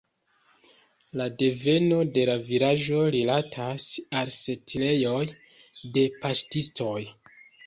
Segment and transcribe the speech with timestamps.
[1.21, 3.87] La deveno de la vilaĝo rilatas
[4.23, 5.21] al setlejoj
[5.99, 6.99] de paŝtistoj.